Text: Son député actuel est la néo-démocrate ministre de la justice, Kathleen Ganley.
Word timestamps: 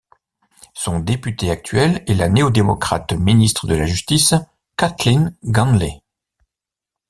Son 0.73 0.97
député 0.99 1.51
actuel 1.51 2.03
est 2.07 2.15
la 2.15 2.27
néo-démocrate 2.27 3.13
ministre 3.13 3.67
de 3.67 3.75
la 3.75 3.85
justice, 3.85 4.33
Kathleen 4.75 5.35
Ganley. 5.43 6.01